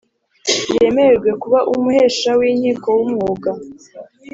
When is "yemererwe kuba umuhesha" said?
0.75-2.29